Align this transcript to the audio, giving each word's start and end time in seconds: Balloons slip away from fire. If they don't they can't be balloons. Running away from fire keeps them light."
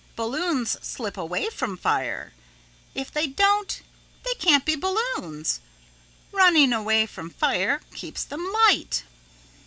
Balloons 0.15 0.77
slip 0.81 1.15
away 1.15 1.51
from 1.51 1.77
fire. 1.77 2.33
If 2.95 3.11
they 3.11 3.27
don't 3.27 3.79
they 4.23 4.33
can't 4.33 4.65
be 4.65 4.75
balloons. 4.75 5.59
Running 6.31 6.73
away 6.73 7.05
from 7.05 7.29
fire 7.29 7.81
keeps 7.93 8.23
them 8.23 8.51
light." 8.51 9.03